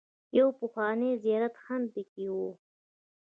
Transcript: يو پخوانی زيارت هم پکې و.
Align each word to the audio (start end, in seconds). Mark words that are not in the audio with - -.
يو 0.37 0.47
پخوانی 0.59 1.11
زيارت 1.23 1.53
هم 1.65 1.81
پکې 1.93 2.25
و. 2.31 2.35